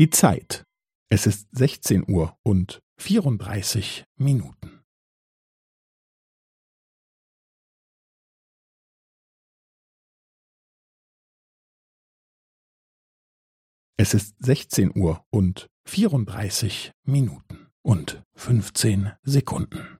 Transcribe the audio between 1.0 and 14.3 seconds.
Es ist 16 Uhr und 34 Minuten. Es